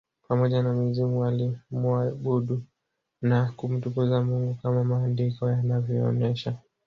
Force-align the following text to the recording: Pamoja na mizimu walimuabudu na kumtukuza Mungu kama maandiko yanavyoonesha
Pamoja 0.27 0.63
na 0.63 0.73
mizimu 0.73 1.19
walimuabudu 1.19 2.63
na 3.21 3.51
kumtukuza 3.51 4.21
Mungu 4.21 4.55
kama 4.61 4.83
maandiko 4.83 5.49
yanavyoonesha 5.49 6.55